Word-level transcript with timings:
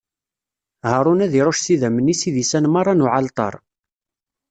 Haṛun 0.89 1.23
ad 1.25 1.33
iṛucc 1.39 1.61
s 1.61 1.67
idammen-is 1.73 2.21
idisan 2.29 2.65
meṛṛa 2.73 2.93
n 2.95 3.05
uɛalṭar. 3.05 3.53